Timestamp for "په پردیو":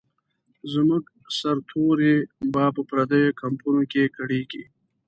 2.75-3.37